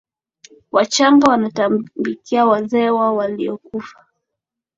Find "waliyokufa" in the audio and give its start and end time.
3.15-4.05